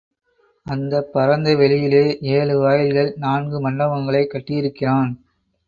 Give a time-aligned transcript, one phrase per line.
[0.65, 2.01] அந்தப் பரந்த வெளியிலே
[2.31, 5.11] ஏழு வாயில்கள், நான்கு மண்டபங்களைக் கட்டியிருக்கிறான்.